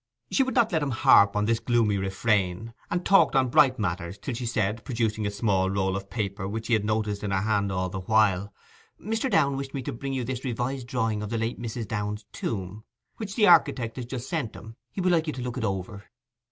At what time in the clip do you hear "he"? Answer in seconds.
6.65-6.73, 14.91-15.01